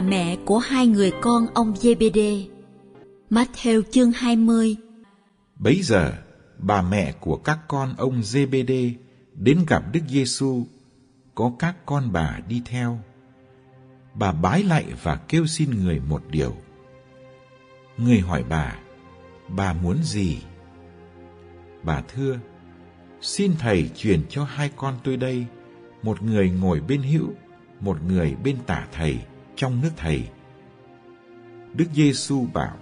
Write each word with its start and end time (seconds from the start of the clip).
Bà 0.00 0.06
mẹ 0.06 0.36
của 0.44 0.58
hai 0.58 0.86
người 0.86 1.12
con 1.20 1.46
ông 1.54 1.74
Zebede. 1.74 2.46
Matthew 3.30 3.82
chương 3.90 4.12
20 4.12 4.76
Bấy 5.56 5.80
giờ, 5.82 6.12
bà 6.58 6.82
mẹ 6.82 7.12
của 7.20 7.36
các 7.36 7.58
con 7.68 7.94
ông 7.98 8.20
jbd 8.20 8.94
đến 9.34 9.64
gặp 9.68 9.82
Đức 9.92 10.00
Giêsu, 10.08 10.66
có 11.34 11.52
các 11.58 11.76
con 11.86 12.12
bà 12.12 12.38
đi 12.48 12.62
theo. 12.64 12.98
Bà 14.14 14.32
bái 14.32 14.62
lại 14.62 14.84
và 15.02 15.16
kêu 15.16 15.46
xin 15.46 15.70
người 15.84 16.00
một 16.00 16.22
điều. 16.30 16.56
Người 17.96 18.20
hỏi 18.20 18.44
bà, 18.48 18.78
bà 19.48 19.72
muốn 19.72 20.02
gì? 20.02 20.38
Bà 21.82 22.02
thưa, 22.14 22.38
xin 23.20 23.52
thầy 23.58 23.90
truyền 23.96 24.22
cho 24.28 24.44
hai 24.44 24.70
con 24.76 24.94
tôi 25.04 25.16
đây, 25.16 25.46
một 26.02 26.22
người 26.22 26.50
ngồi 26.50 26.80
bên 26.80 27.02
hữu, 27.02 27.28
một 27.80 28.02
người 28.02 28.36
bên 28.44 28.56
tả 28.66 28.86
thầy 28.92 29.18
trong 29.60 29.80
nước 29.80 29.90
thầy. 29.96 30.28
Đức 31.74 31.84
Giêsu 31.94 32.46
bảo: 32.52 32.76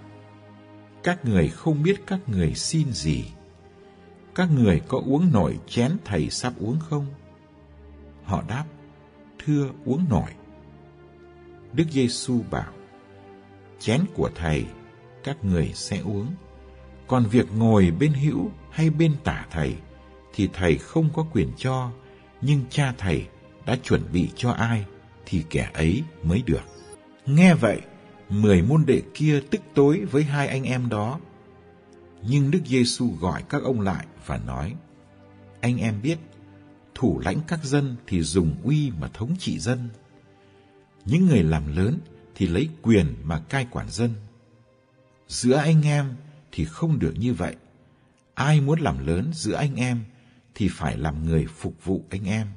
Các 1.03 1.25
người 1.25 1.47
không 1.47 1.83
biết 1.83 2.01
các 2.07 2.19
người 2.27 2.53
xin 2.53 2.91
gì. 2.91 3.25
Các 4.35 4.51
người 4.51 4.81
có 4.87 5.01
uống 5.05 5.31
nổi 5.33 5.59
chén 5.67 5.91
thầy 6.05 6.29
sắp 6.29 6.53
uống 6.59 6.79
không? 6.79 7.05
Họ 8.23 8.43
đáp: 8.47 8.65
Thưa 9.45 9.69
uống 9.85 10.05
nổi. 10.09 10.31
Đức 11.73 11.83
Giêsu 11.91 12.41
bảo: 12.51 12.73
Chén 13.79 14.01
của 14.15 14.29
thầy 14.35 14.65
các 15.23 15.45
người 15.45 15.71
sẽ 15.73 15.99
uống. 15.99 16.27
Còn 17.07 17.25
việc 17.25 17.45
ngồi 17.55 17.91
bên 17.99 18.13
hữu 18.13 18.51
hay 18.71 18.89
bên 18.89 19.15
tả 19.23 19.45
thầy 19.51 19.75
thì 20.33 20.49
thầy 20.53 20.77
không 20.77 21.09
có 21.13 21.25
quyền 21.33 21.51
cho, 21.57 21.91
nhưng 22.41 22.65
cha 22.69 22.93
thầy 22.97 23.27
đã 23.65 23.77
chuẩn 23.83 24.01
bị 24.13 24.29
cho 24.35 24.51
ai 24.51 24.85
thì 25.29 25.43
kẻ 25.49 25.69
ấy 25.73 26.03
mới 26.23 26.43
được. 26.45 26.63
Nghe 27.25 27.53
vậy, 27.53 27.81
mười 28.29 28.61
môn 28.61 28.85
đệ 28.85 29.01
kia 29.13 29.41
tức 29.49 29.61
tối 29.73 30.05
với 30.11 30.23
hai 30.23 30.47
anh 30.47 30.63
em 30.63 30.89
đó. 30.89 31.19
Nhưng 32.21 32.51
Đức 32.51 32.59
Giêsu 32.65 33.09
gọi 33.19 33.43
các 33.49 33.63
ông 33.63 33.81
lại 33.81 34.05
và 34.25 34.37
nói, 34.37 34.75
Anh 35.61 35.77
em 35.77 36.01
biết, 36.01 36.17
thủ 36.95 37.19
lãnh 37.25 37.39
các 37.47 37.63
dân 37.63 37.95
thì 38.07 38.21
dùng 38.21 38.55
uy 38.63 38.91
mà 38.99 39.07
thống 39.07 39.35
trị 39.39 39.59
dân. 39.59 39.89
Những 41.05 41.25
người 41.25 41.43
làm 41.43 41.75
lớn 41.75 41.99
thì 42.35 42.47
lấy 42.47 42.69
quyền 42.81 43.15
mà 43.23 43.39
cai 43.39 43.67
quản 43.71 43.89
dân. 43.89 44.13
Giữa 45.27 45.55
anh 45.55 45.81
em 45.81 46.15
thì 46.51 46.65
không 46.65 46.99
được 46.99 47.13
như 47.17 47.33
vậy. 47.33 47.55
Ai 48.33 48.61
muốn 48.61 48.79
làm 48.79 49.07
lớn 49.07 49.31
giữa 49.33 49.55
anh 49.55 49.75
em 49.75 50.03
thì 50.55 50.69
phải 50.71 50.97
làm 50.97 51.25
người 51.25 51.45
phục 51.45 51.85
vụ 51.85 52.05
anh 52.09 52.25
em. 52.25 52.47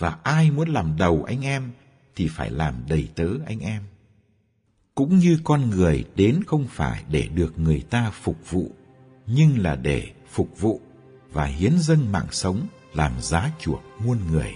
Và 0.00 0.16
ai 0.22 0.50
muốn 0.50 0.68
làm 0.68 0.96
đầu 0.98 1.24
anh 1.24 1.44
em 1.44 1.70
thì 2.16 2.28
phải 2.28 2.50
làm 2.50 2.74
đầy 2.88 3.08
tớ 3.14 3.28
anh 3.46 3.60
em. 3.60 3.82
Cũng 4.94 5.18
như 5.18 5.38
con 5.44 5.70
người 5.70 6.04
đến 6.16 6.40
không 6.46 6.66
phải 6.70 7.04
để 7.10 7.28
được 7.34 7.58
người 7.58 7.80
ta 7.90 8.10
phục 8.10 8.50
vụ, 8.50 8.70
nhưng 9.26 9.58
là 9.58 9.76
để 9.76 10.10
phục 10.30 10.60
vụ 10.60 10.80
và 11.32 11.44
hiến 11.44 11.72
dâng 11.78 12.12
mạng 12.12 12.26
sống 12.30 12.66
làm 12.94 13.12
giá 13.20 13.50
chuộc 13.60 13.82
muôn 14.04 14.18
người. 14.30 14.54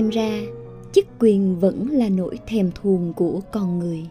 Xem 0.00 0.10
ra, 0.10 0.40
chức 0.92 1.06
quyền 1.18 1.58
vẫn 1.60 1.90
là 1.90 2.08
nỗi 2.08 2.38
thèm 2.46 2.70
thuồng 2.74 3.12
của 3.12 3.40
con 3.52 3.78
người 3.78 4.06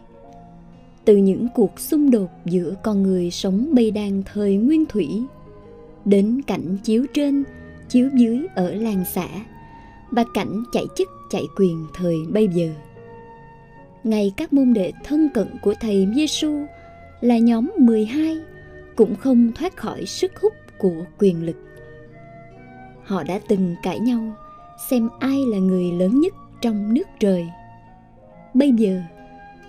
từ 1.06 1.16
những 1.16 1.48
cuộc 1.56 1.80
xung 1.80 2.12
đột 2.12 2.30
giữa 2.46 2.74
con 2.84 3.04
người 3.04 3.32
sống 3.32 3.70
bây 3.76 3.92
đàn 3.92 4.24
thời 4.34 4.56
nguyên 4.56 4.86
thủy, 4.86 5.08
đến 6.06 6.42
cảnh 6.48 6.78
chiếu 6.84 7.06
trên, 7.14 7.44
chiếu 7.90 8.10
dưới 8.14 8.46
ở 8.56 8.74
làng 8.74 9.04
xã 9.14 9.28
và 10.12 10.24
cảnh 10.34 10.64
chạy 10.74 10.86
chức 10.98 11.10
chạy 11.30 11.44
quyền 11.56 11.88
thời 11.94 12.16
bây 12.30 12.48
giờ 12.48 12.70
ngay 14.04 14.34
các 14.38 14.54
môn 14.54 14.74
đệ 14.74 14.92
thân 15.04 15.30
cận 15.34 15.48
của 15.62 15.74
thầy 15.82 16.08
Giêsu 16.16 16.66
là 17.22 17.38
nhóm 17.38 17.72
12 17.78 18.38
cũng 18.96 19.16
không 19.16 19.52
thoát 19.56 19.78
khỏi 19.78 20.06
sức 20.06 20.32
hút 20.42 20.54
của 20.78 21.06
quyền 21.20 21.46
lực. 21.46 21.58
Họ 23.04 23.24
đã 23.24 23.40
từng 23.48 23.76
cãi 23.84 24.00
nhau 24.00 24.36
xem 24.88 25.10
ai 25.20 25.46
là 25.46 25.58
người 25.58 25.92
lớn 25.92 26.20
nhất 26.20 26.34
trong 26.62 26.94
nước 26.94 27.08
trời. 27.20 27.48
Bây 28.54 28.72
giờ, 28.72 29.02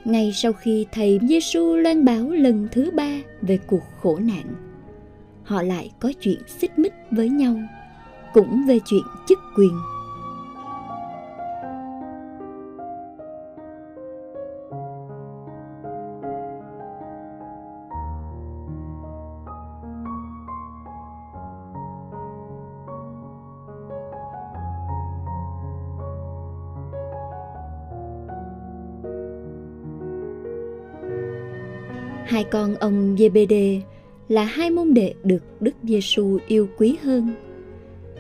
ngay 0.05 0.33
sau 0.35 0.53
khi 0.53 0.87
thầy 0.93 1.19
Giêsu 1.29 1.77
loan 1.77 2.05
báo 2.05 2.31
lần 2.31 2.69
thứ 2.73 2.91
ba 2.95 3.21
về 3.43 3.59
cuộc 3.67 3.83
khổ 4.01 4.19
nạn, 4.19 4.45
họ 5.43 5.63
lại 5.63 5.91
có 6.01 6.13
chuyện 6.21 6.39
xích 6.47 6.79
mích 6.79 6.93
với 7.11 7.29
nhau, 7.29 7.57
cũng 8.35 8.67
về 8.67 8.79
chuyện 8.87 9.05
chức 9.29 9.39
quyền 9.57 9.73
Hai 32.31 32.45
con 32.45 32.75
ông 32.75 33.17
GBD 33.17 33.55
là 34.29 34.45
hai 34.45 34.71
môn 34.71 34.95
đệ 34.95 35.15
được 35.25 35.43
Đức 35.61 35.75
Giêsu 35.83 36.39
yêu 36.47 36.69
quý 36.79 36.97
hơn. 37.03 37.33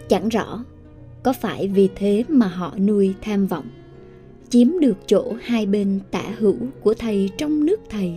Chẳng 0.08 0.28
rõ 0.28 0.64
có 1.22 1.32
phải 1.32 1.68
vì 1.68 1.88
thế 1.94 2.24
mà 2.28 2.46
họ 2.46 2.74
nuôi 2.78 3.14
tham 3.22 3.46
vọng, 3.46 3.64
chiếm 4.48 4.68
được 4.80 4.96
chỗ 5.06 5.32
hai 5.42 5.66
bên 5.66 6.00
tả 6.10 6.22
hữu 6.38 6.56
của 6.82 6.94
thầy 6.94 7.30
trong 7.36 7.66
nước 7.66 7.80
thầy. 7.90 8.12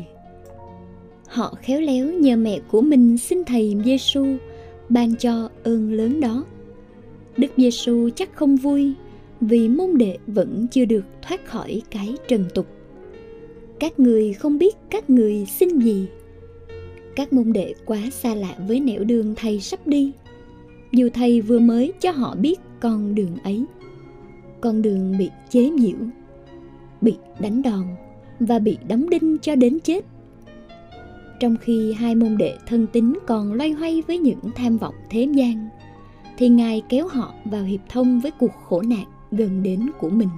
Họ 1.27 1.55
khéo 1.61 1.81
léo 1.81 2.13
nhờ 2.13 2.35
mẹ 2.35 2.59
của 2.71 2.81
mình 2.81 3.17
xin 3.17 3.43
thầy 3.43 3.75
Giêsu 3.85 4.25
ban 4.89 5.15
cho 5.15 5.49
ơn 5.63 5.93
lớn 5.93 6.19
đó. 6.19 6.45
Đức 7.37 7.51
Giêsu 7.57 8.09
chắc 8.15 8.35
không 8.35 8.55
vui 8.55 8.93
vì 9.41 9.69
môn 9.69 9.97
đệ 9.97 10.17
vẫn 10.27 10.67
chưa 10.71 10.85
được 10.85 11.05
thoát 11.21 11.45
khỏi 11.45 11.81
cái 11.91 12.15
trần 12.27 12.45
tục 12.53 12.67
các 13.79 13.99
người 13.99 14.33
không 14.33 14.57
biết 14.57 14.75
các 14.89 15.09
người 15.09 15.45
xin 15.45 15.79
gì. 15.79 16.07
Các 17.15 17.33
môn 17.33 17.53
đệ 17.53 17.73
quá 17.85 17.99
xa 18.11 18.35
lạ 18.35 18.55
với 18.67 18.79
nẻo 18.79 19.03
đường 19.03 19.35
thầy 19.35 19.59
sắp 19.59 19.87
đi. 19.87 20.11
Dù 20.91 21.09
thầy 21.13 21.41
vừa 21.41 21.59
mới 21.59 21.93
cho 21.99 22.11
họ 22.11 22.35
biết 22.35 22.59
con 22.79 23.15
đường 23.15 23.37
ấy. 23.43 23.65
Con 24.61 24.81
đường 24.81 25.17
bị 25.17 25.29
chế 25.49 25.71
giễu 25.79 25.97
bị 27.03 27.15
đánh 27.39 27.61
đòn 27.61 27.85
và 28.39 28.59
bị 28.59 28.77
đóng 28.87 29.09
đinh 29.09 29.37
cho 29.41 29.55
đến 29.55 29.79
chết. 29.79 30.05
Trong 31.39 31.55
khi 31.61 31.93
hai 31.93 32.15
môn 32.15 32.37
đệ 32.37 32.57
thân 32.67 32.87
tín 32.87 33.13
còn 33.27 33.53
loay 33.53 33.71
hoay 33.71 34.01
với 34.07 34.17
những 34.17 34.39
tham 34.55 34.77
vọng 34.77 34.95
thế 35.09 35.27
gian, 35.33 35.69
thì 36.37 36.49
ngài 36.49 36.81
kéo 36.89 37.07
họ 37.07 37.33
vào 37.45 37.63
hiệp 37.63 37.79
thông 37.89 38.19
với 38.19 38.31
cuộc 38.31 38.51
khổ 38.63 38.81
nạn 38.81 39.05
gần 39.31 39.63
đến 39.63 39.89
của 39.99 40.09
mình 40.09 40.29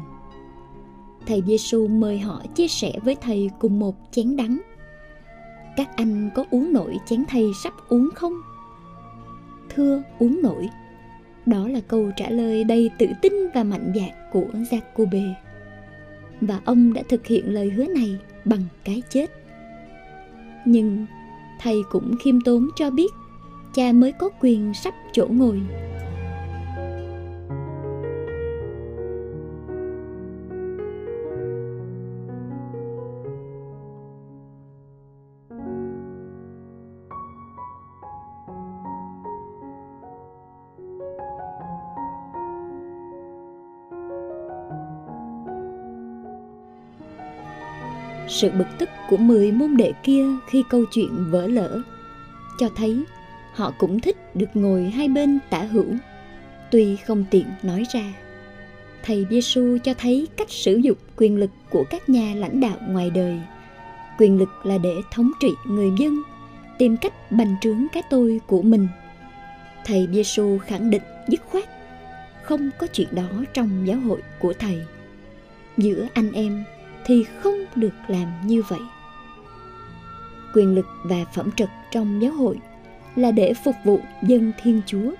thầy 1.27 1.44
giêsu 1.48 1.88
mời 1.88 2.19
họ 2.19 2.42
chia 2.56 2.68
sẻ 2.68 2.92
với 3.04 3.16
thầy 3.22 3.50
cùng 3.60 3.80
một 3.80 3.95
chén 4.12 4.36
đắng 4.36 4.57
các 5.77 5.89
anh 5.95 6.30
có 6.36 6.45
uống 6.51 6.74
nổi 6.74 6.98
chén 7.06 7.24
thầy 7.27 7.51
sắp 7.63 7.74
uống 7.89 8.10
không 8.16 8.33
thưa, 9.69 10.04
uống 10.19 10.42
nổi 10.42 10.69
đó 11.45 11.68
là 11.68 11.80
câu 11.88 12.12
trả 12.18 12.30
lời 12.30 12.63
đầy 12.63 12.89
tự 12.98 13.07
tin 13.22 13.33
và 13.54 13.63
mạnh 13.63 13.94
dạn 13.95 14.10
của 14.31 14.45
Jacobe. 14.54 15.33
Và 16.42 16.60
ông 16.66 16.94
đã 16.94 17.01
thực 17.10 17.27
hiện 17.27 17.54
lời 17.54 17.69
hứa 17.69 17.86
này 17.86 18.18
bằng 18.45 18.62
cái 18.83 19.01
chết. 19.10 19.31
Nhưng 20.66 21.06
thầy 21.62 21.75
cũng 21.92 22.16
khiêm 22.24 22.42
tốn 22.42 22.69
cho 22.75 22.89
biết 22.89 23.12
cha 23.74 23.92
mới 23.92 24.12
có 24.12 24.30
quyền 24.42 24.74
sắp 24.74 24.94
chỗ 25.12 25.27
ngồi 25.30 25.62
sự 48.35 48.49
bực 48.51 48.67
tức 48.77 48.89
của 49.09 49.17
mười 49.17 49.51
môn 49.51 49.77
đệ 49.77 49.91
kia 50.03 50.25
khi 50.49 50.63
câu 50.69 50.85
chuyện 50.91 51.31
vỡ 51.31 51.47
lỡ 51.47 51.81
cho 52.57 52.69
thấy, 52.75 53.03
họ 53.53 53.73
cũng 53.77 53.99
thích 53.99 54.35
được 54.35 54.49
ngồi 54.53 54.83
hai 54.83 55.07
bên 55.07 55.39
tả 55.49 55.63
hữu, 55.63 55.85
tuy 56.71 56.95
không 56.95 57.25
tiện 57.31 57.45
nói 57.63 57.83
ra. 57.93 58.13
Thầy 59.03 59.25
Giêsu 59.29 59.77
cho 59.83 59.93
thấy 59.93 60.27
cách 60.37 60.49
sử 60.49 60.75
dụng 60.75 60.97
quyền 61.17 61.37
lực 61.37 61.51
của 61.69 61.83
các 61.89 62.09
nhà 62.09 62.33
lãnh 62.35 62.59
đạo 62.59 62.77
ngoài 62.87 63.09
đời. 63.09 63.39
Quyền 64.17 64.38
lực 64.38 64.49
là 64.63 64.77
để 64.77 64.95
thống 65.11 65.31
trị 65.39 65.49
người 65.67 65.89
dân, 65.99 66.21
tìm 66.77 66.97
cách 66.97 67.31
bành 67.31 67.55
trướng 67.61 67.88
cái 67.93 68.03
tôi 68.09 68.39
của 68.47 68.61
mình. 68.61 68.88
Thầy 69.85 70.07
Giêsu 70.11 70.57
khẳng 70.57 70.89
định 70.89 71.03
dứt 71.27 71.41
khoát, 71.45 71.63
không 72.43 72.69
có 72.79 72.88
chuyện 72.88 73.07
đó 73.11 73.29
trong 73.53 73.88
giáo 73.88 73.97
hội 73.97 74.21
của 74.39 74.53
thầy. 74.53 74.81
Giữa 75.77 76.07
anh 76.13 76.31
em 76.31 76.63
thì 77.05 77.23
không 77.23 77.55
được 77.75 77.93
làm 78.07 78.27
như 78.45 78.61
vậy. 78.67 78.79
Quyền 80.53 80.75
lực 80.75 80.85
và 81.03 81.25
phẩm 81.33 81.49
trật 81.57 81.69
trong 81.91 82.21
giáo 82.21 82.31
hội 82.31 82.57
là 83.15 83.31
để 83.31 83.53
phục 83.53 83.75
vụ 83.83 83.99
dân 84.27 84.51
thiên 84.63 84.81
chúa. 84.85 85.11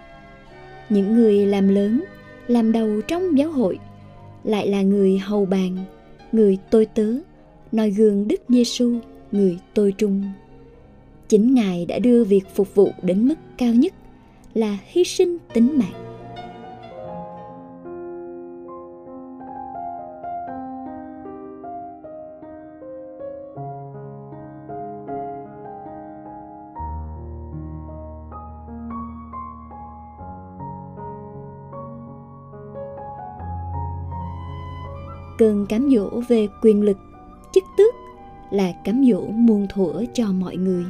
Những 0.90 1.16
người 1.16 1.46
làm 1.46 1.68
lớn, 1.68 2.04
làm 2.48 2.72
đầu 2.72 3.02
trong 3.08 3.38
giáo 3.38 3.52
hội 3.52 3.80
lại 4.44 4.68
là 4.68 4.82
người 4.82 5.18
hầu 5.18 5.46
bàn, 5.46 5.78
người 6.32 6.58
tôi 6.70 6.86
tớ, 6.86 7.14
noi 7.72 7.92
gương 7.92 8.28
đức 8.28 8.42
giêsu 8.50 8.94
người 9.32 9.60
tôi 9.74 9.92
trung. 9.98 10.24
Chính 11.28 11.54
ngài 11.56 11.86
đã 11.86 12.00
đưa 12.00 12.24
việc 12.24 12.44
phục 12.56 12.76
vụ 12.76 12.92
đến 13.02 13.28
mức 13.28 13.36
cao 13.58 13.74
nhất 13.74 13.94
là 14.54 14.78
hy 14.86 15.04
sinh 15.04 15.38
tính 15.54 15.80
mạng. 15.80 16.05
Cơn 35.38 35.66
cám 35.66 35.90
dỗ 35.96 36.22
về 36.28 36.48
quyền 36.62 36.82
lực, 36.82 36.98
chức 37.54 37.64
tước 37.78 37.94
là 38.52 38.72
cám 38.86 39.06
dỗ 39.12 39.22
muôn 39.28 39.68
thuở 39.70 40.04
cho 40.14 40.32
mọi 40.32 40.56
người 40.56 40.86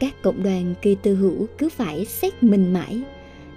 các 0.00 0.22
cộng 0.22 0.42
đoàn 0.42 0.74
kỳ 0.82 0.94
tư 0.94 1.14
hữu 1.14 1.46
cứ 1.58 1.68
phải 1.68 2.04
xét 2.04 2.42
mình 2.42 2.72
mãi 2.72 3.02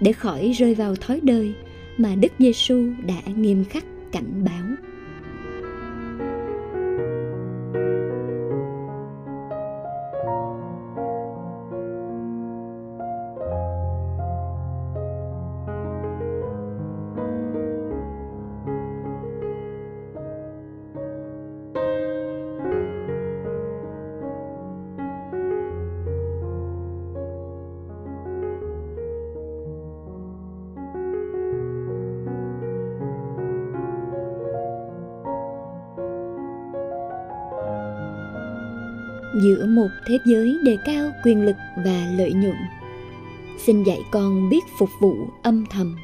để 0.00 0.12
khỏi 0.12 0.52
rơi 0.52 0.74
vào 0.74 0.96
thói 0.96 1.20
đời 1.22 1.54
mà 1.98 2.14
Đức 2.14 2.32
Giêsu 2.38 2.86
đã 3.06 3.22
nghiêm 3.36 3.64
khắc 3.64 3.84
cảnh 4.12 4.44
báo. 4.44 4.91
Giữa 39.42 39.66
một 39.66 39.88
thế 40.06 40.18
giới 40.24 40.58
đề 40.62 40.76
cao 40.84 41.10
quyền 41.24 41.44
lực 41.44 41.56
và 41.76 42.06
lợi 42.16 42.32
nhuận. 42.32 42.56
Xin 43.58 43.82
dạy 43.82 43.98
con 44.10 44.48
biết 44.48 44.64
phục 44.78 44.88
vụ 45.00 45.14
âm 45.42 45.64
thầm. 45.70 45.96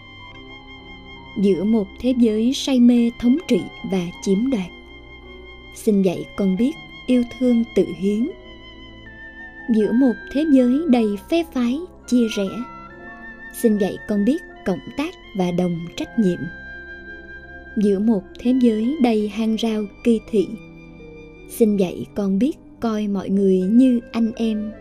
Giữa 1.43 1.65
một 1.65 1.87
thế 2.01 2.15
giới 2.19 2.53
say 2.55 2.81
mê 2.81 3.11
thống 3.21 3.39
trị 3.49 3.61
và 3.91 4.03
chiếm 4.23 4.51
đoạt. 4.51 4.71
Xin 5.75 6.03
dạy 6.03 6.25
con 6.37 6.57
biết 6.57 6.73
yêu 7.07 7.23
thương 7.39 7.65
tự 7.75 7.87
hiến. 7.99 8.29
Giữa 9.75 9.93
một 9.93 10.15
thế 10.33 10.45
giới 10.53 10.81
đầy 10.89 11.07
phe 11.31 11.45
phái, 11.53 11.79
chia 12.07 12.27
rẽ. 12.37 12.49
Xin 13.63 13.79
dạy 13.79 13.97
con 14.09 14.25
biết 14.25 14.43
cộng 14.67 14.81
tác 14.97 15.15
và 15.37 15.51
đồng 15.51 15.87
trách 15.97 16.19
nhiệm. 16.19 16.39
Giữa 17.77 17.99
một 17.99 18.23
thế 18.39 18.55
giới 18.61 18.97
đầy 19.03 19.29
hàng 19.29 19.57
rào 19.57 19.83
kỳ 20.05 20.21
thị. 20.31 20.49
Xin 21.51 21.77
dạy 21.77 22.07
con 22.15 22.39
biết 22.39 22.59
coi 22.81 23.09
mọi 23.09 23.29
người 23.29 23.61
như 23.61 24.01
anh 24.13 24.33
em. 24.37 24.73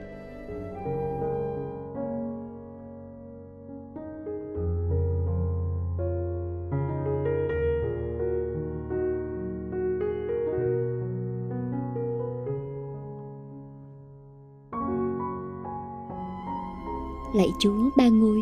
Lạy 17.36 17.50
chúa 17.60 17.89
ba 17.98 18.08
ngôi, 18.08 18.39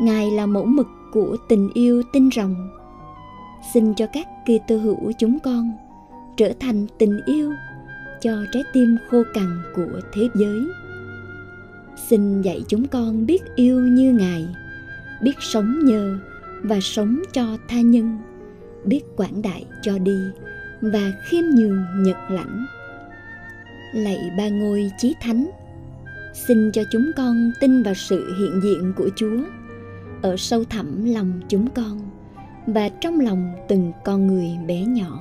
ngài 0.00 0.30
là 0.30 0.46
mẫu 0.46 0.64
mực 0.64 0.86
của 1.12 1.36
tình 1.48 1.70
yêu 1.74 2.02
tinh 2.12 2.30
rồng. 2.36 2.54
Xin 3.74 3.94
cho 3.94 4.06
các 4.12 4.26
kỳ 4.46 4.60
tư 4.68 4.78
hữu 4.78 5.12
chúng 5.18 5.38
con 5.44 5.72
trở 6.36 6.52
thành 6.60 6.86
tình 6.98 7.20
yêu 7.26 7.50
cho 8.24 8.44
trái 8.52 8.64
tim 8.72 8.96
khô 9.10 9.22
cằn 9.34 9.62
của 9.74 10.00
thế 10.12 10.28
giới. 10.34 10.68
Xin 12.08 12.42
dạy 12.42 12.64
chúng 12.68 12.86
con 12.88 13.26
biết 13.26 13.42
yêu 13.54 13.80
như 13.80 14.12
ngài, 14.12 14.48
biết 15.22 15.36
sống 15.40 15.84
nhờ 15.84 16.18
và 16.62 16.80
sống 16.80 17.22
cho 17.32 17.56
tha 17.68 17.80
nhân, 17.80 18.18
biết 18.84 19.02
quảng 19.16 19.42
đại 19.42 19.64
cho 19.82 19.98
đi 19.98 20.18
và 20.80 21.12
khiêm 21.24 21.44
nhường 21.44 21.84
nhật 21.98 22.16
lãnh. 22.28 22.66
Lạy 23.94 24.18
ba 24.38 24.48
ngôi 24.48 24.90
chí 24.98 25.14
thánh, 25.20 25.50
xin 26.34 26.72
cho 26.72 26.82
chúng 26.92 27.10
con 27.16 27.50
tin 27.60 27.82
vào 27.82 27.94
sự 27.94 28.34
hiện 28.38 28.60
diện 28.62 28.92
của 28.96 29.08
chúa 29.16 29.38
ở 30.22 30.36
sâu 30.36 30.64
thẳm 30.64 31.04
lòng 31.04 31.40
chúng 31.48 31.70
con 31.70 32.00
và 32.66 32.88
trong 32.88 33.20
lòng 33.20 33.52
từng 33.68 33.92
con 34.04 34.26
người 34.26 34.48
bé 34.66 34.80
nhỏ. 34.80 35.20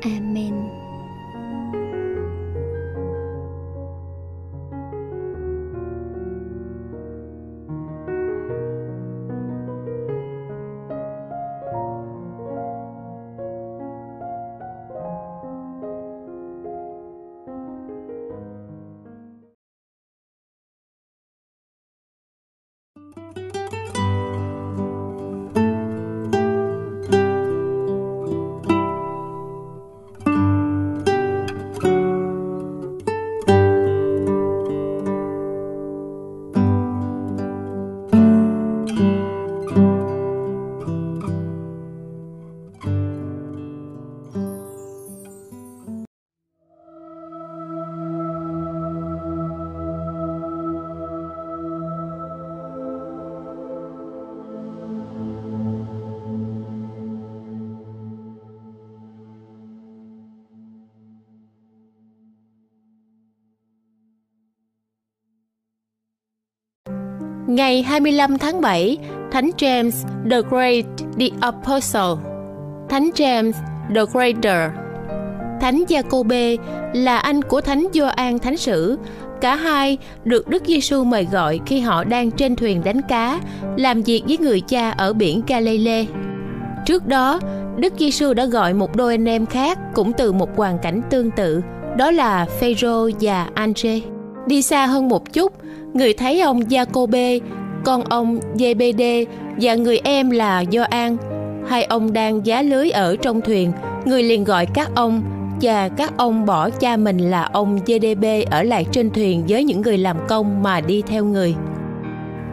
Amen. 0.00 0.81
Ngày 67.52 67.82
25 67.82 68.38
tháng 68.38 68.60
7, 68.60 68.98
Thánh 69.32 69.50
James 69.58 69.90
the 70.30 70.40
Great 70.50 70.84
the 71.18 71.26
Apostle, 71.40 72.30
Thánh 72.88 73.10
James 73.14 73.52
the 73.94 74.00
Greater, 74.12 74.70
Thánh 75.60 75.84
Giacôbê 75.88 76.56
là 76.92 77.18
anh 77.18 77.42
của 77.42 77.60
Thánh 77.60 77.86
Gioan 77.92 78.38
Thánh 78.38 78.56
Sử. 78.56 78.98
Cả 79.40 79.54
hai 79.54 79.98
được 80.24 80.48
Đức 80.48 80.62
Giêsu 80.66 81.04
mời 81.04 81.26
gọi 81.32 81.60
khi 81.66 81.80
họ 81.80 82.04
đang 82.04 82.30
trên 82.30 82.56
thuyền 82.56 82.84
đánh 82.84 83.00
cá, 83.08 83.40
làm 83.76 84.02
việc 84.02 84.22
với 84.28 84.38
người 84.38 84.60
cha 84.60 84.90
ở 84.90 85.12
biển 85.12 85.42
Galilee. 85.46 86.04
Trước 86.86 87.06
đó, 87.06 87.40
Đức 87.76 87.92
Giêsu 87.98 88.34
đã 88.34 88.44
gọi 88.44 88.74
một 88.74 88.96
đôi 88.96 89.14
anh 89.14 89.28
em 89.28 89.46
khác 89.46 89.78
cũng 89.94 90.12
từ 90.12 90.32
một 90.32 90.56
hoàn 90.56 90.78
cảnh 90.78 91.02
tương 91.10 91.30
tự, 91.30 91.60
đó 91.96 92.10
là 92.10 92.46
Phêrô 92.60 93.10
và 93.20 93.48
Andre. 93.54 94.00
Đi 94.46 94.62
xa 94.62 94.86
hơn 94.86 95.08
một 95.08 95.32
chút, 95.32 95.52
người 95.94 96.12
thấy 96.12 96.40
ông 96.40 96.60
Jacobe, 96.60 97.40
con 97.84 98.04
ông 98.04 98.38
JBD 98.56 99.26
và 99.60 99.74
người 99.74 100.00
em 100.04 100.30
là 100.30 100.64
Gioan. 100.72 101.16
Hai 101.68 101.84
ông 101.84 102.12
đang 102.12 102.46
giá 102.46 102.62
lưới 102.62 102.90
ở 102.90 103.16
trong 103.22 103.40
thuyền, 103.40 103.72
người 104.04 104.22
liền 104.22 104.44
gọi 104.44 104.66
các 104.66 104.90
ông 104.94 105.22
và 105.60 105.88
các 105.88 106.16
ông 106.16 106.46
bỏ 106.46 106.70
cha 106.70 106.96
mình 106.96 107.18
là 107.18 107.42
ông 107.52 107.78
JDB 107.86 108.44
ở 108.50 108.62
lại 108.62 108.86
trên 108.92 109.10
thuyền 109.10 109.44
với 109.48 109.64
những 109.64 109.82
người 109.82 109.98
làm 109.98 110.16
công 110.28 110.62
mà 110.62 110.80
đi 110.80 111.02
theo 111.06 111.24
người. 111.24 111.54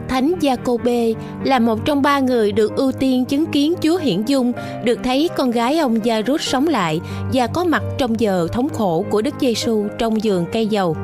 Thánh 0.08 0.34
Jacobe 0.40 1.14
là 1.44 1.58
một 1.58 1.84
trong 1.84 2.02
ba 2.02 2.20
người 2.20 2.52
được 2.52 2.76
ưu 2.76 2.92
tiên 2.92 3.24
chứng 3.24 3.46
kiến 3.46 3.74
Chúa 3.82 3.98
hiển 3.98 4.22
dung, 4.24 4.52
được 4.84 4.98
thấy 5.04 5.28
con 5.36 5.50
gái 5.50 5.78
ông 5.78 6.04
Gia 6.04 6.20
Rút 6.20 6.42
sống 6.42 6.66
lại 6.66 7.00
và 7.32 7.46
có 7.46 7.64
mặt 7.64 7.82
trong 7.98 8.20
giờ 8.20 8.48
thống 8.52 8.68
khổ 8.68 9.04
của 9.10 9.22
Đức 9.22 9.34
Giêsu 9.40 9.84
trong 9.98 10.22
giường 10.24 10.44
cây 10.52 10.66
dầu. 10.66 10.96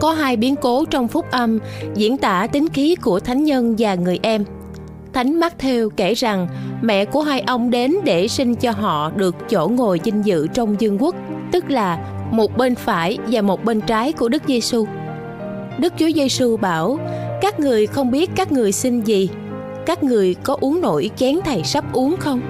Có 0.00 0.12
hai 0.12 0.36
biến 0.36 0.56
cố 0.56 0.84
trong 0.84 1.08
phúc 1.08 1.26
âm 1.30 1.58
diễn 1.94 2.16
tả 2.16 2.46
tính 2.52 2.68
khí 2.68 2.94
của 2.94 3.20
thánh 3.20 3.44
nhân 3.44 3.74
và 3.78 3.94
người 3.94 4.18
em. 4.22 4.44
Thánh 5.12 5.40
Matthew 5.40 5.88
kể 5.88 6.14
rằng 6.14 6.48
mẹ 6.82 7.04
của 7.04 7.22
hai 7.22 7.40
ông 7.40 7.70
đến 7.70 7.94
để 8.04 8.28
sinh 8.28 8.54
cho 8.54 8.70
họ 8.70 9.10
được 9.16 9.36
chỗ 9.50 9.68
ngồi 9.68 10.00
vinh 10.04 10.24
dự 10.24 10.46
trong 10.46 10.76
dương 10.80 11.02
quốc, 11.02 11.14
tức 11.52 11.70
là 11.70 11.98
một 12.30 12.56
bên 12.56 12.74
phải 12.74 13.18
và 13.30 13.42
một 13.42 13.64
bên 13.64 13.80
trái 13.80 14.12
của 14.12 14.28
Đức 14.28 14.42
Giêsu. 14.46 14.86
Đức 15.78 15.92
Chúa 15.98 16.10
Giêsu 16.14 16.56
bảo: 16.56 16.98
"Các 17.40 17.60
người 17.60 17.86
không 17.86 18.10
biết 18.10 18.30
các 18.36 18.52
người 18.52 18.72
xin 18.72 19.00
gì, 19.00 19.28
các 19.86 20.02
người 20.02 20.34
có 20.34 20.56
uống 20.60 20.80
nổi 20.80 21.10
chén 21.16 21.38
thầy 21.44 21.62
sắp 21.64 21.84
uống 21.92 22.16
không?" 22.18 22.40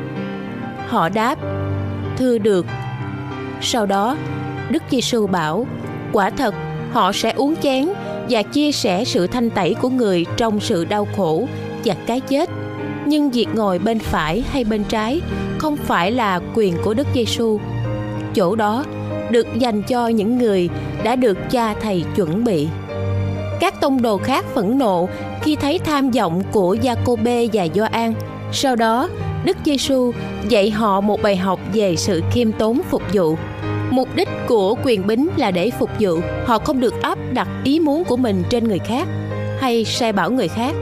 Họ 0.89 1.09
đáp: 1.09 1.39
"Thưa 2.19 2.39
được." 2.39 2.67
Sau 3.61 3.87
đó, 3.87 4.17
Đức 4.71 4.83
Giêsu 4.91 5.27
bảo: 5.27 5.67
"Quả 6.13 6.31
thật, 6.31 6.55
họ 6.93 7.13
sẽ 7.13 7.31
uống 7.31 7.55
chén 7.63 7.89
và 8.31 8.43
chia 8.43 8.73
sẻ 8.73 9.05
sự 9.05 9.27
thanh 9.27 9.51
tẩy 9.51 9.75
của 9.75 9.89
người 9.89 10.27
trong 10.37 10.61
sự 10.61 10.85
đau 10.85 11.09
khổ 11.17 11.49
và 11.85 11.95
cái 12.07 12.21
chết. 12.21 12.51
Nhưng 13.07 13.31
việc 13.31 13.47
ngồi 13.55 13.79
bên 13.79 13.99
phải 13.99 14.45
hay 14.51 14.65
bên 14.65 14.85
trái 14.85 15.21
không 15.59 15.77
phải 15.77 16.11
là 16.11 16.41
quyền 16.55 16.77
của 16.85 16.95
Đức 16.95 17.07
Giêsu. 17.15 17.59
Chỗ 18.35 18.55
đó 18.55 18.85
được 19.31 19.47
dành 19.59 19.83
cho 19.83 20.09
những 20.09 20.39
người 20.39 20.69
đã 21.05 21.17
được 21.17 21.39
cha 21.51 21.75
thầy 21.75 22.05
chuẩn 22.17 22.45
bị. 22.45 22.69
Các 23.61 23.81
tông 23.81 24.03
đồ 24.03 24.19
khác 24.19 24.45
phẫn 24.55 24.79
nộ 24.79 25.09
khi 25.43 25.57
thấy 25.57 25.79
tham 25.79 26.11
vọng 26.11 26.43
của 26.53 26.77
Giacôbê 26.83 27.49
và 27.53 27.67
Gioan. 27.75 28.15
Sau 28.53 28.77
đó, 28.77 29.09
Đức 29.45 29.57
Giêsu 29.65 30.13
dạy 30.49 30.71
họ 30.71 31.01
một 31.01 31.23
bài 31.23 31.37
học 31.37 31.61
về 31.75 31.97
sự 31.97 32.23
khiêm 32.33 32.53
tốn 32.53 32.81
phục 32.91 33.03
vụ. 33.13 33.37
Mục 33.91 34.09
đích 34.15 34.29
của 34.49 34.75
quyền 34.85 35.07
bính 35.07 35.29
là 35.37 35.51
để 35.51 35.71
phục 35.71 35.91
vụ, 36.01 36.21
họ 36.47 36.59
không 36.59 36.81
được 36.81 37.03
áp 37.03 37.19
đặt 37.33 37.49
ý 37.65 37.81
muốn 37.81 38.05
của 38.05 38.17
mình 38.17 38.43
trên 38.51 38.69
người 38.69 38.79
khác 38.79 39.09
hay 39.59 39.85
sai 39.85 40.13
bảo 40.13 40.31
người 40.31 40.49
khác. 40.49 40.75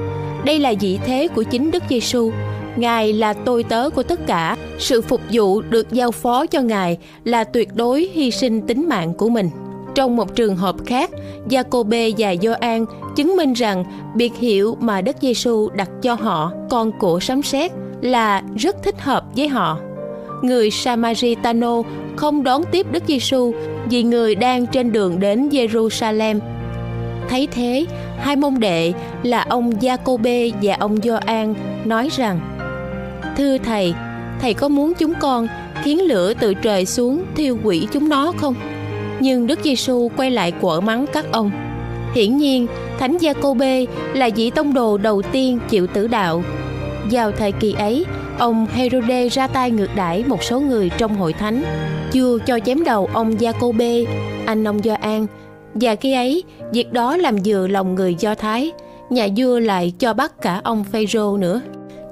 Đây 0.44 0.58
là 0.58 0.74
vị 0.80 0.98
thế 1.04 1.28
của 1.28 1.42
chính 1.42 1.70
Đức 1.70 1.82
Giêsu. 1.90 2.30
Ngài 2.76 3.12
là 3.12 3.32
tôi 3.32 3.62
tớ 3.62 3.90
của 3.90 4.02
tất 4.02 4.26
cả, 4.26 4.56
sự 4.78 5.00
phục 5.00 5.20
vụ 5.32 5.60
được 5.60 5.92
giao 5.92 6.10
phó 6.10 6.46
cho 6.46 6.60
Ngài 6.60 6.98
là 7.24 7.44
tuyệt 7.44 7.68
đối 7.74 8.08
hy 8.12 8.30
sinh 8.30 8.60
tính 8.60 8.88
mạng 8.88 9.14
của 9.14 9.28
mình. 9.28 9.50
Trong 9.94 10.16
một 10.16 10.36
trường 10.36 10.56
hợp 10.56 10.76
khác, 10.86 11.10
Giacôbê 11.50 12.12
và 12.18 12.34
Gioan 12.42 12.84
chứng 13.16 13.36
minh 13.36 13.52
rằng 13.52 13.84
biệt 14.16 14.32
hiệu 14.36 14.76
mà 14.80 15.00
Đức 15.00 15.16
Giêsu 15.20 15.68
đặt 15.68 15.90
cho 16.02 16.14
họ, 16.14 16.52
con 16.70 16.92
của 16.98 17.20
sấm 17.20 17.42
sét, 17.42 17.72
là 18.00 18.42
rất 18.56 18.76
thích 18.82 19.00
hợp 19.00 19.24
với 19.36 19.48
họ. 19.48 19.78
Người 20.42 20.70
Samaritano 20.70 21.82
không 22.16 22.42
đón 22.42 22.62
tiếp 22.72 22.86
Đức 22.92 23.02
Giêsu 23.06 23.52
vì 23.90 24.02
người 24.02 24.34
đang 24.34 24.66
trên 24.66 24.92
đường 24.92 25.20
đến 25.20 25.48
Jerusalem. 25.48 26.38
Thấy 27.28 27.48
thế, 27.50 27.86
hai 28.18 28.36
môn 28.36 28.54
đệ 28.58 28.92
là 29.22 29.46
ông 29.48 29.72
Giacôbê 29.80 30.52
và 30.62 30.76
ông 30.80 30.96
Gioan 31.02 31.54
nói 31.84 32.08
rằng: 32.16 32.40
Thưa 33.36 33.58
thầy, 33.58 33.94
thầy 34.40 34.54
có 34.54 34.68
muốn 34.68 34.92
chúng 34.98 35.12
con 35.20 35.48
khiến 35.82 36.02
lửa 36.08 36.34
từ 36.34 36.54
trời 36.54 36.86
xuống 36.86 37.24
thiêu 37.36 37.58
quỷ 37.64 37.88
chúng 37.92 38.08
nó 38.08 38.32
không? 38.36 38.54
Nhưng 39.20 39.46
Đức 39.46 39.58
Giêsu 39.64 40.10
quay 40.16 40.30
lại 40.30 40.52
quở 40.60 40.80
mắng 40.80 41.06
các 41.12 41.32
ông. 41.32 41.50
Hiển 42.14 42.36
nhiên, 42.36 42.66
Thánh 42.98 43.16
Giacôbê 43.20 43.86
là 44.14 44.28
vị 44.36 44.50
tông 44.50 44.74
đồ 44.74 44.96
đầu 44.96 45.22
tiên 45.22 45.58
chịu 45.68 45.86
tử 45.86 46.06
đạo. 46.06 46.42
Vào 47.10 47.32
thời 47.32 47.52
kỳ 47.52 47.72
ấy, 47.72 48.04
ông 48.38 48.66
Herode 48.66 49.28
ra 49.28 49.46
tay 49.46 49.70
ngược 49.70 49.96
đãi 49.96 50.24
một 50.24 50.42
số 50.42 50.60
người 50.60 50.90
trong 50.98 51.14
hội 51.14 51.32
thánh, 51.32 51.62
chưa 52.10 52.38
cho 52.46 52.58
chém 52.60 52.84
đầu 52.84 53.08
ông 53.12 53.30
Jacobe, 53.30 54.06
anh 54.46 54.68
ông 54.68 54.82
Gioan. 54.82 55.26
Và 55.74 55.94
khi 55.94 56.12
ấy, 56.12 56.42
việc 56.72 56.92
đó 56.92 57.16
làm 57.16 57.36
vừa 57.44 57.66
lòng 57.66 57.94
người 57.94 58.16
Do 58.18 58.34
Thái, 58.34 58.72
nhà 59.10 59.28
vua 59.36 59.58
lại 59.58 59.92
cho 59.98 60.14
bắt 60.14 60.32
cả 60.42 60.60
ông 60.64 60.84
Phêrô 60.84 61.36
nữa. 61.36 61.60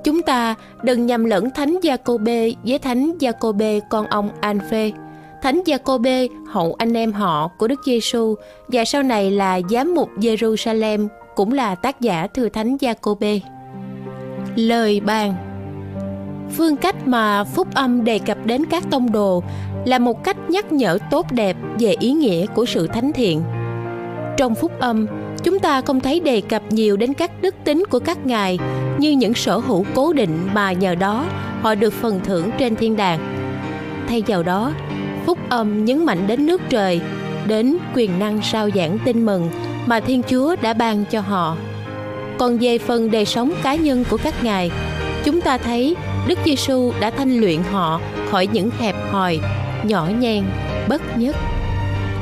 Chúng 0.04 0.22
ta 0.22 0.54
đừng 0.82 1.06
nhầm 1.06 1.24
lẫn 1.24 1.50
Thánh 1.50 1.78
Jacobe 1.82 2.54
với 2.64 2.78
Thánh 2.78 3.12
Jacobe 3.20 3.80
con 3.90 4.06
ông 4.06 4.30
Anphe. 4.40 4.90
Thánh 5.42 5.62
Jacobe 5.66 6.28
hậu 6.46 6.74
anh 6.78 6.96
em 6.96 7.12
họ 7.12 7.48
của 7.58 7.68
Đức 7.68 7.80
Giêsu 7.86 8.34
và 8.68 8.84
sau 8.84 9.02
này 9.02 9.30
là 9.30 9.60
giám 9.70 9.94
mục 9.94 10.08
Jerusalem 10.16 11.08
cũng 11.34 11.52
là 11.52 11.74
tác 11.74 12.00
giả 12.00 12.26
thư 12.34 12.48
Thánh 12.48 12.76
Jacobe. 12.76 13.40
Lời 14.56 15.00
bàn 15.00 15.34
Phương 16.50 16.76
cách 16.76 16.96
mà 17.06 17.44
phúc 17.44 17.68
âm 17.74 18.04
đề 18.04 18.18
cập 18.18 18.38
đến 18.44 18.64
các 18.70 18.84
tông 18.90 19.12
đồ 19.12 19.42
là 19.84 19.98
một 19.98 20.24
cách 20.24 20.36
nhắc 20.50 20.72
nhở 20.72 20.98
tốt 21.10 21.32
đẹp 21.32 21.56
về 21.78 21.94
ý 22.00 22.12
nghĩa 22.12 22.46
của 22.46 22.64
sự 22.64 22.86
thánh 22.86 23.12
thiện. 23.12 23.42
Trong 24.36 24.54
phúc 24.54 24.72
âm, 24.78 25.06
chúng 25.42 25.58
ta 25.58 25.80
không 25.80 26.00
thấy 26.00 26.20
đề 26.20 26.40
cập 26.40 26.62
nhiều 26.70 26.96
đến 26.96 27.14
các 27.14 27.42
đức 27.42 27.54
tính 27.64 27.84
của 27.90 27.98
các 27.98 28.26
ngài 28.26 28.58
như 28.98 29.10
những 29.10 29.34
sở 29.34 29.58
hữu 29.58 29.84
cố 29.94 30.12
định 30.12 30.48
mà 30.54 30.72
nhờ 30.72 30.94
đó 30.94 31.24
họ 31.62 31.74
được 31.74 31.92
phần 31.92 32.20
thưởng 32.24 32.50
trên 32.58 32.76
thiên 32.76 32.96
đàng. 32.96 33.18
Thay 34.08 34.22
vào 34.26 34.42
đó, 34.42 34.72
phúc 35.26 35.38
âm 35.48 35.84
nhấn 35.84 36.04
mạnh 36.04 36.26
đến 36.26 36.46
nước 36.46 36.62
trời, 36.68 37.00
đến 37.46 37.76
quyền 37.94 38.18
năng 38.18 38.42
sao 38.42 38.68
giảng 38.74 38.98
tin 39.04 39.26
mừng 39.26 39.48
mà 39.86 40.00
Thiên 40.00 40.22
Chúa 40.22 40.56
đã 40.62 40.72
ban 40.72 41.04
cho 41.04 41.20
họ. 41.20 41.56
Còn 42.38 42.58
về 42.58 42.78
phần 42.78 43.10
đời 43.10 43.24
sống 43.24 43.52
cá 43.62 43.74
nhân 43.74 44.04
của 44.10 44.16
các 44.16 44.44
ngài, 44.44 44.70
chúng 45.24 45.40
ta 45.40 45.58
thấy 45.58 45.96
Đức 46.26 46.38
Giêsu 46.44 46.92
đã 47.00 47.10
thanh 47.10 47.40
luyện 47.40 47.62
họ 47.62 48.00
khỏi 48.30 48.46
những 48.46 48.70
hẹp 48.78 48.94
hòi, 49.10 49.38
nhỏ 49.82 50.08
nhen, 50.18 50.44
bất 50.88 51.18
nhất. 51.18 51.36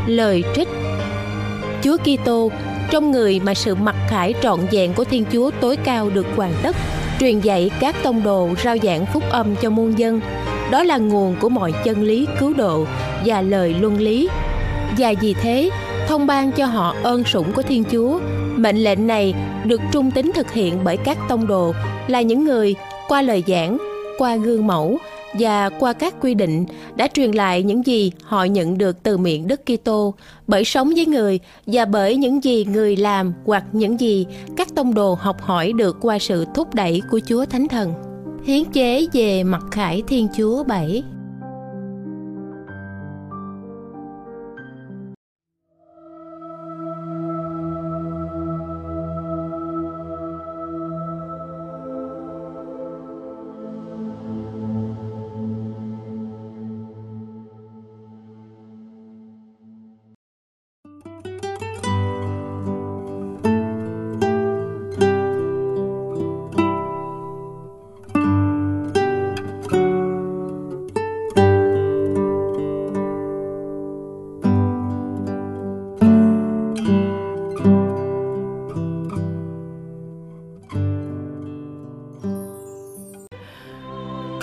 Lời 0.07 0.45
trích 0.57 0.69
Chúa 1.83 1.97
Kitô 1.97 2.51
trong 2.91 3.11
người 3.11 3.41
mà 3.41 3.55
sự 3.55 3.75
mặc 3.75 3.97
khải 4.09 4.35
trọn 4.43 4.61
vẹn 4.73 4.95
của 4.95 5.05
Thiên 5.05 5.25
Chúa 5.33 5.51
tối 5.61 5.77
cao 5.77 6.11
được 6.11 6.27
hoàn 6.37 6.53
tất, 6.63 6.77
truyền 7.21 7.41
dạy 7.41 7.71
các 7.81 7.97
tông 8.03 8.23
đồ 8.23 8.49
rao 8.65 8.77
giảng 8.83 9.07
phúc 9.07 9.23
âm 9.31 9.57
cho 9.57 9.71
muôn 9.71 9.99
dân. 9.99 10.21
Đó 10.71 10.83
là 10.83 10.99
nguồn 10.99 11.37
của 11.41 11.49
mọi 11.49 11.73
chân 11.85 12.03
lý 12.03 12.27
cứu 12.41 12.55
độ 12.55 12.87
và 13.25 13.43
lời 13.43 13.75
luân 13.81 14.01
lý. 14.01 14.29
Và 14.99 15.15
vì 15.21 15.35
thế, 15.35 15.71
thông 16.09 16.27
ban 16.27 16.53
cho 16.53 16.67
họ 16.67 16.95
ơn 17.03 17.25
sủng 17.25 17.53
của 17.53 17.63
Thiên 17.63 17.85
Chúa. 17.85 18.21
Mệnh 18.57 18.77
lệnh 18.77 19.07
này 19.07 19.35
được 19.65 19.81
trung 19.93 20.11
tín 20.11 20.31
thực 20.35 20.53
hiện 20.53 20.79
bởi 20.85 20.97
các 20.97 21.19
tông 21.29 21.47
đồ 21.47 21.75
là 22.07 22.21
những 22.21 22.45
người 22.45 22.75
qua 23.09 23.23
lời 23.23 23.45
giảng, 23.47 23.79
qua 24.19 24.37
gương 24.37 24.67
mẫu 24.67 24.99
và 25.39 25.69
qua 25.69 25.93
các 25.93 26.15
quy 26.21 26.35
định 26.35 26.65
đã 26.97 27.09
truyền 27.09 27.31
lại 27.31 27.63
những 27.63 27.87
gì 27.87 28.13
họ 28.23 28.45
nhận 28.45 28.79
được 28.79 29.03
từ 29.03 29.17
miệng 29.17 29.49
Đức 29.49 29.61
Kitô 29.67 30.15
bởi 30.47 30.65
sống 30.65 30.93
với 30.97 31.07
người 31.07 31.41
và 31.67 31.85
bởi 31.85 32.17
những 32.17 32.45
gì 32.45 32.65
người 32.65 32.97
làm 32.97 33.33
hoặc 33.45 33.65
những 33.73 34.01
gì 34.01 34.27
các 34.57 34.69
tông 34.75 34.95
đồ 34.95 35.15
học 35.21 35.43
hỏi 35.43 35.73
được 35.73 35.97
qua 36.01 36.19
sự 36.19 36.45
thúc 36.55 36.75
đẩy 36.75 37.03
của 37.11 37.21
Chúa 37.27 37.45
Thánh 37.45 37.69
Thần. 37.69 37.93
Hiến 38.45 38.65
chế 38.65 39.07
về 39.13 39.43
mặt 39.43 39.63
khải 39.71 40.03
Thiên 40.09 40.29
Chúa 40.37 40.65
7 40.65 41.03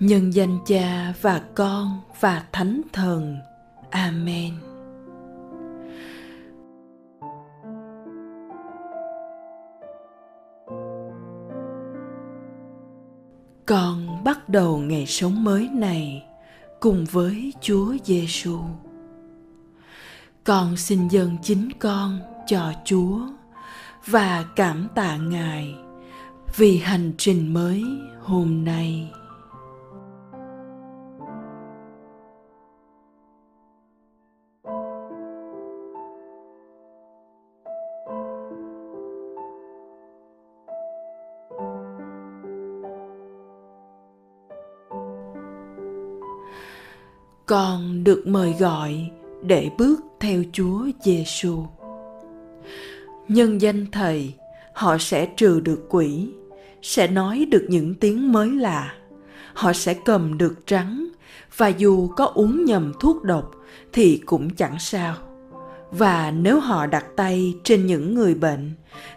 Nhân 0.00 0.34
danh 0.34 0.58
Cha 0.66 1.12
và 1.20 1.42
Con 1.54 2.00
và 2.20 2.44
Thánh 2.52 2.82
Thần. 2.92 3.36
Amen. 3.90 4.54
Con 13.66 14.24
bắt 14.24 14.48
đầu 14.48 14.78
ngày 14.78 15.06
sống 15.06 15.44
mới 15.44 15.68
này 15.72 16.24
cùng 16.80 17.04
với 17.10 17.52
Chúa 17.60 17.94
Giêsu. 18.04 18.58
Con 20.44 20.76
xin 20.76 21.08
dâng 21.08 21.36
chính 21.42 21.68
con 21.78 22.18
cho 22.46 22.72
Chúa 22.84 23.20
và 24.06 24.44
cảm 24.56 24.88
tạ 24.94 25.16
Ngài 25.16 25.74
vì 26.56 26.78
hành 26.78 27.12
trình 27.18 27.54
mới 27.54 27.84
hôm 28.22 28.64
nay. 28.64 29.10
Con 47.46 48.04
được 48.04 48.26
mời 48.26 48.54
gọi 48.58 49.10
để 49.42 49.70
bước 49.78 50.00
theo 50.20 50.42
Chúa 50.52 50.86
Giêsu. 51.04 51.66
Nhân 53.28 53.60
danh 53.60 53.86
Thầy, 53.92 54.34
họ 54.72 54.98
sẽ 54.98 55.26
trừ 55.36 55.60
được 55.60 55.86
quỷ, 55.88 56.28
sẽ 56.82 57.08
nói 57.08 57.46
được 57.50 57.66
những 57.68 57.94
tiếng 57.94 58.32
mới 58.32 58.50
lạ, 58.50 58.94
họ 59.54 59.72
sẽ 59.72 59.94
cầm 59.94 60.38
được 60.38 60.66
trắng 60.66 61.08
và 61.56 61.68
dù 61.68 62.08
có 62.08 62.24
uống 62.24 62.64
nhầm 62.64 62.92
thuốc 63.00 63.22
độc 63.22 63.50
thì 63.92 64.22
cũng 64.26 64.50
chẳng 64.50 64.76
sao. 64.78 65.14
Và 65.90 66.30
nếu 66.30 66.60
họ 66.60 66.86
đặt 66.86 67.04
tay 67.16 67.54
trên 67.64 67.86
những 67.86 68.14
người 68.14 68.34
bệnh 68.34 68.70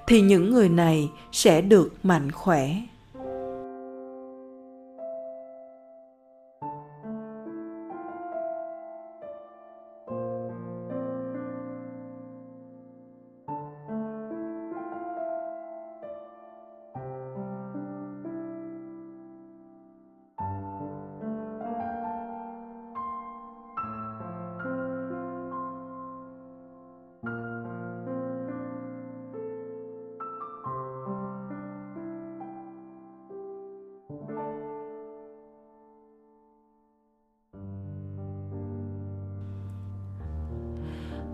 thì 0.07 0.21
những 0.21 0.53
người 0.53 0.69
này 0.69 1.09
sẽ 1.31 1.61
được 1.61 1.93
mạnh 2.03 2.31
khỏe 2.31 2.75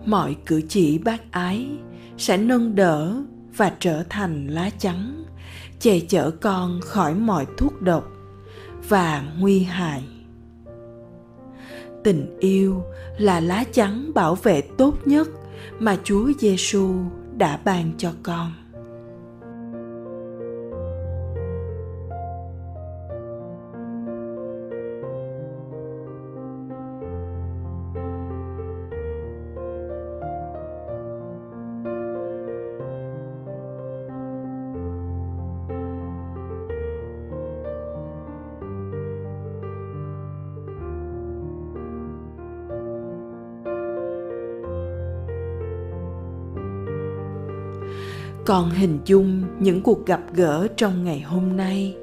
mọi 0.06 0.36
cử 0.46 0.62
chỉ 0.68 0.98
bác 0.98 1.32
ái 1.32 1.68
sẽ 2.18 2.36
nâng 2.36 2.74
đỡ 2.74 3.22
và 3.56 3.72
trở 3.80 4.02
thành 4.02 4.46
lá 4.46 4.70
chắn, 4.78 5.24
che 5.80 6.00
chở 6.00 6.30
con 6.30 6.80
khỏi 6.80 7.14
mọi 7.14 7.46
thuốc 7.56 7.82
độc 7.82 8.04
và 8.88 9.24
nguy 9.38 9.62
hại. 9.62 10.04
Tình 12.04 12.36
yêu 12.40 12.82
là 13.18 13.40
lá 13.40 13.64
chắn 13.72 14.10
bảo 14.14 14.34
vệ 14.34 14.60
tốt 14.60 14.94
nhất 15.04 15.28
mà 15.78 15.96
chúa 16.04 16.32
giêsu 16.38 16.94
đã 17.36 17.60
ban 17.64 17.92
cho 17.98 18.12
con. 18.22 18.52
Còn 48.46 48.70
hình 48.70 48.98
dung 49.04 49.42
những 49.60 49.82
cuộc 49.82 50.06
gặp 50.06 50.20
gỡ 50.34 50.68
trong 50.76 51.04
ngày 51.04 51.20
hôm 51.20 51.56
nay 51.56 51.96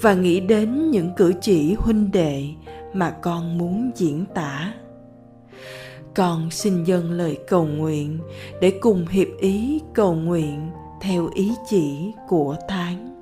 và 0.00 0.14
nghĩ 0.14 0.40
đến 0.40 0.90
những 0.90 1.10
cử 1.16 1.32
chỉ 1.40 1.74
huynh 1.74 2.10
đệ 2.10 2.44
mà 2.92 3.10
con 3.10 3.58
muốn 3.58 3.90
diễn 3.96 4.24
tả. 4.34 4.74
Con 6.14 6.50
xin 6.50 6.84
dâng 6.84 7.10
lời 7.10 7.38
cầu 7.48 7.66
nguyện 7.66 8.18
để 8.60 8.70
cùng 8.80 9.06
hiệp 9.06 9.28
ý 9.40 9.80
cầu 9.94 10.14
nguyện 10.14 10.70
theo 11.00 11.28
ý 11.34 11.52
chỉ 11.68 12.12
của 12.28 12.56
tháng 12.68 13.21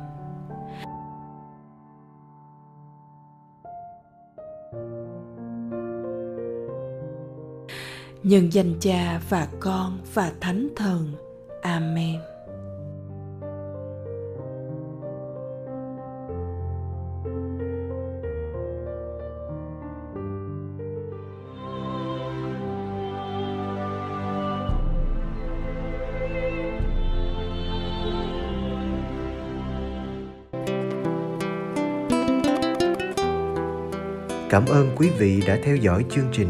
Nhân 8.23 8.53
danh 8.53 8.73
cha 8.79 9.21
và 9.29 9.47
con 9.59 9.99
và 10.13 10.31
thánh 10.41 10.69
thần. 10.75 11.13
Amen. 11.61 12.19
Cảm 34.49 34.65
ơn 34.65 34.89
quý 34.95 35.09
vị 35.17 35.43
đã 35.47 35.57
theo 35.63 35.75
dõi 35.75 36.05
chương 36.09 36.25
trình. 36.31 36.49